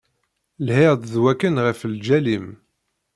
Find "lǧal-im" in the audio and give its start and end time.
1.93-2.47